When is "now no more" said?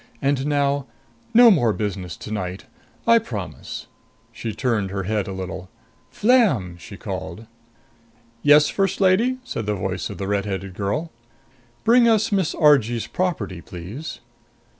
0.47-1.73